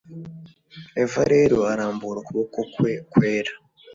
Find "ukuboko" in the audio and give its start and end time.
2.19-2.59